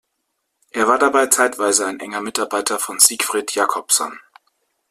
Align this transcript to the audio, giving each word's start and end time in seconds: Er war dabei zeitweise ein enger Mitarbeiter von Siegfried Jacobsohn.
Er 0.71 0.87
war 0.87 0.97
dabei 0.97 1.27
zeitweise 1.27 1.85
ein 1.85 1.99
enger 1.99 2.21
Mitarbeiter 2.21 2.79
von 2.79 2.97
Siegfried 2.97 3.53
Jacobsohn. 3.53 4.19